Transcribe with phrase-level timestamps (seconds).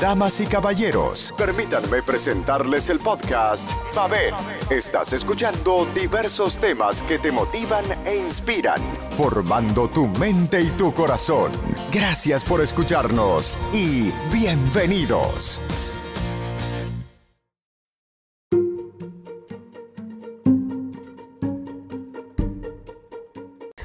[0.00, 4.34] Damas y caballeros, permítanme presentarles el podcast Mabel.
[4.68, 8.82] Estás escuchando diversos temas que te motivan e inspiran,
[9.16, 11.52] formando tu mente y tu corazón.
[11.92, 15.62] Gracias por escucharnos y bienvenidos.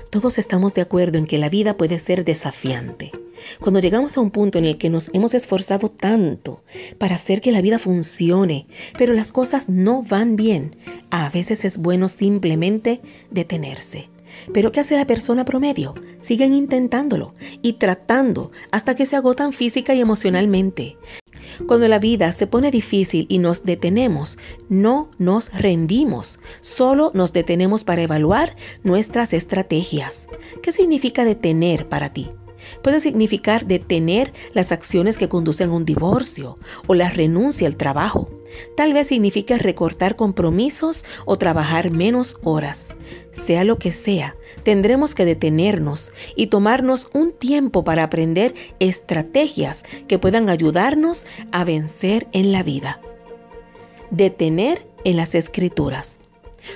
[0.09, 3.13] Todos estamos de acuerdo en que la vida puede ser desafiante.
[3.59, 6.63] Cuando llegamos a un punto en el que nos hemos esforzado tanto
[6.97, 10.75] para hacer que la vida funcione, pero las cosas no van bien,
[11.09, 14.09] a veces es bueno simplemente detenerse.
[14.53, 15.93] Pero ¿qué hace la persona promedio?
[16.19, 20.97] Siguen intentándolo y tratando hasta que se agotan física y emocionalmente.
[21.67, 24.37] Cuando la vida se pone difícil y nos detenemos,
[24.69, 30.27] no nos rendimos, solo nos detenemos para evaluar nuestras estrategias.
[30.61, 32.29] ¿Qué significa detener para ti?
[32.81, 36.57] Puede significar detener las acciones que conducen a un divorcio
[36.87, 38.29] o la renuncia al trabajo.
[38.75, 42.95] Tal vez signifique recortar compromisos o trabajar menos horas.
[43.31, 50.19] Sea lo que sea, tendremos que detenernos y tomarnos un tiempo para aprender estrategias que
[50.19, 53.01] puedan ayudarnos a vencer en la vida.
[54.09, 56.30] Detener en las escrituras.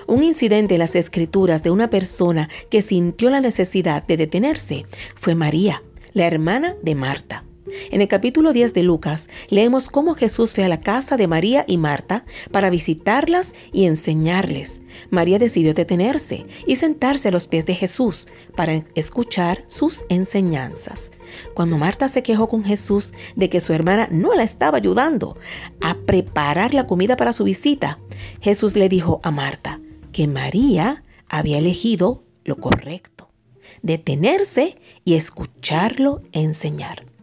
[0.08, 5.36] Un incidente en las escrituras de una persona que sintió la necesidad de detenerse fue
[5.36, 5.83] María,
[6.14, 7.44] la hermana de Marta.
[7.90, 11.66] En el capítulo 10 de Lucas leemos cómo Jesús fue a la casa de María
[11.68, 14.82] y Marta para visitarlas y enseñarles.
[15.10, 21.12] María decidió detenerse y sentarse a los pies de Jesús para escuchar sus enseñanzas.
[21.56, 25.38] Cuando Marta se quejó con Jesús de que su hermana no la estaba ayudando
[25.82, 28.00] a preparar la comida para su visita,
[28.42, 29.80] Jesús le dijo a Marta
[30.12, 33.30] que María había elegido lo correcto,
[33.82, 37.15] detenerse y escucharlo enseñar.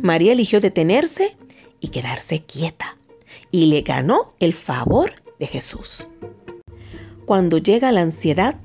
[0.00, 1.36] María eligió detenerse
[1.80, 2.96] y quedarse quieta
[3.50, 6.10] y le ganó el favor de Jesús.
[7.26, 8.56] Cuando llega la ansiedad,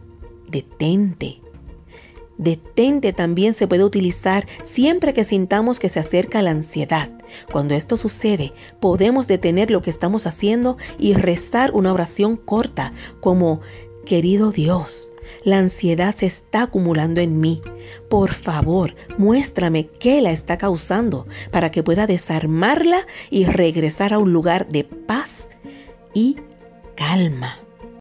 [0.49, 1.41] detente.
[2.37, 7.09] Detente también se puede utilizar siempre que sintamos que se acerca la ansiedad.
[7.51, 13.61] Cuando esto sucede, podemos detener lo que estamos haciendo y rezar una oración corta como,
[14.07, 15.11] querido Dios,
[15.43, 17.61] la ansiedad se está acumulando en mí.
[18.09, 24.31] Por favor, muéstrame qué la está causando para que pueda desarmarla y regresar a un
[24.31, 25.51] lugar de paz
[26.13, 26.37] y
[26.95, 27.59] calma.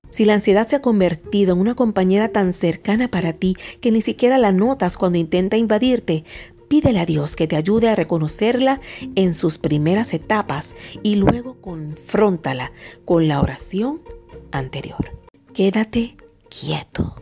[0.09, 4.01] Si la ansiedad se ha convertido en una compañera tan cercana para ti que ni
[4.01, 6.25] siquiera la notas cuando intenta invadirte,
[6.69, 8.81] pídele a Dios que te ayude a reconocerla
[9.17, 12.71] en sus primeras etapas y luego confróntala
[13.05, 14.01] con la oración
[14.53, 15.26] anterior.
[15.57, 16.17] Quédate
[16.51, 17.15] quieto.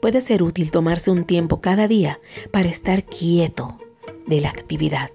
[0.00, 2.20] Puede ser útil tomarse un tiempo cada día
[2.52, 3.78] para estar quieto
[4.26, 5.10] de la actividad.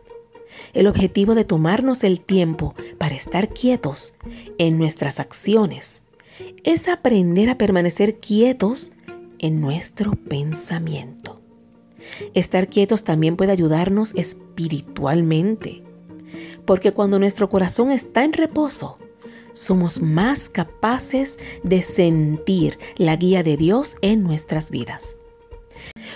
[0.76, 4.14] El objetivo de tomarnos el tiempo para estar quietos
[4.60, 6.04] en nuestras acciones
[6.64, 8.92] es aprender a permanecer quietos
[9.40, 11.42] en nuestro pensamiento.
[12.36, 15.82] Estar quietos también puede ayudarnos espiritualmente,
[16.66, 19.00] porque cuando nuestro corazón está en reposo,
[19.60, 25.20] somos más capaces de sentir la guía de Dios en nuestras vidas.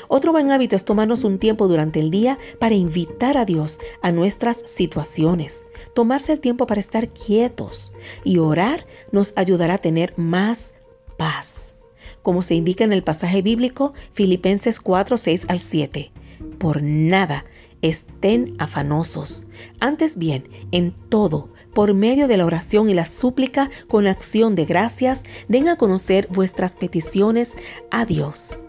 [0.07, 4.13] Otro buen hábito es tomarnos un tiempo durante el día para invitar a Dios a
[4.13, 5.65] nuestras situaciones.
[5.93, 7.91] Tomarse el tiempo para estar quietos
[8.23, 10.75] y orar nos ayudará a tener más
[11.17, 11.79] paz.
[12.21, 16.11] Como se indica en el pasaje bíblico Filipenses 4, 6 al 7.
[16.59, 17.43] Por nada
[17.83, 19.47] estén afanosos.
[19.79, 24.65] Antes bien, en todo, por medio de la oración y la súplica con acción de
[24.65, 27.53] gracias, den a conocer vuestras peticiones
[27.91, 28.65] a Dios.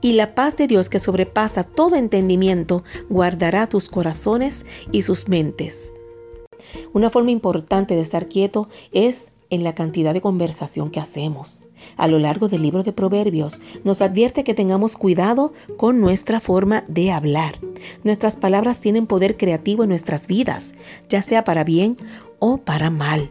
[0.00, 5.92] Y la paz de Dios que sobrepasa todo entendimiento guardará tus corazones y sus mentes.
[6.92, 11.68] Una forma importante de estar quieto es en la cantidad de conversación que hacemos.
[11.96, 16.84] A lo largo del libro de Proverbios nos advierte que tengamos cuidado con nuestra forma
[16.88, 17.58] de hablar.
[18.04, 20.74] Nuestras palabras tienen poder creativo en nuestras vidas,
[21.08, 21.96] ya sea para bien
[22.38, 23.30] o para mal.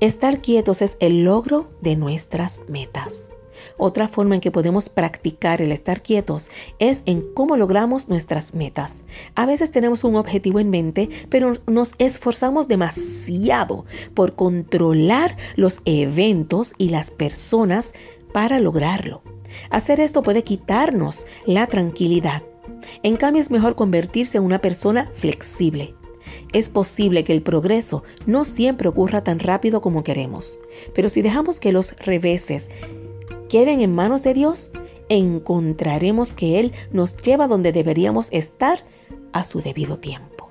[0.00, 3.30] Estar quietos es el logro de nuestras metas.
[3.76, 9.02] Otra forma en que podemos practicar el estar quietos es en cómo logramos nuestras metas.
[9.34, 13.84] A veces tenemos un objetivo en mente, pero nos esforzamos demasiado
[14.14, 17.92] por controlar los eventos y las personas
[18.32, 19.22] para lograrlo.
[19.70, 22.42] Hacer esto puede quitarnos la tranquilidad.
[23.02, 25.94] En cambio es mejor convertirse en una persona flexible.
[26.52, 30.58] Es posible que el progreso no siempre ocurra tan rápido como queremos,
[30.94, 32.68] pero si dejamos que los reveses
[33.50, 34.70] queden en manos de Dios,
[35.08, 38.84] encontraremos que Él nos lleva donde deberíamos estar
[39.32, 40.48] a su debido tiempo.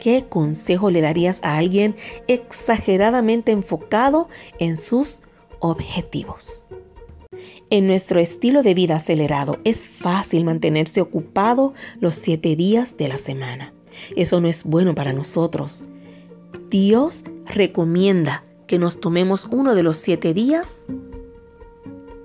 [0.00, 1.94] ¿Qué consejo le darías a alguien
[2.26, 4.28] exageradamente enfocado
[4.58, 5.20] en sus
[5.58, 6.66] objetivos?
[7.68, 13.18] En nuestro estilo de vida acelerado es fácil mantenerse ocupado los siete días de la
[13.18, 13.74] semana.
[14.16, 15.84] Eso no es bueno para nosotros.
[16.70, 20.84] Dios recomienda que nos tomemos uno de los siete días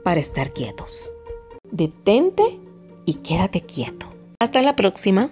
[0.04, 1.16] para estar quietos.
[1.72, 2.44] Detente
[3.04, 4.06] y quédate quieto.
[4.40, 5.32] Hasta la próxima.